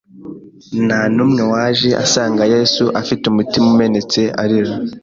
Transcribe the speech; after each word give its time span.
Nta 0.85 1.01
n'umwe 1.15 1.43
waje 1.51 1.89
asanga 2.05 2.43
Yesu 2.53 2.83
afite 3.01 3.23
umutima 3.27 3.65
umenetse 3.73 4.21
arira 4.41 4.73